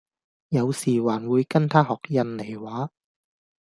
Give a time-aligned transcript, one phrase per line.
[0.49, 2.89] 有時還會跟她學印尼話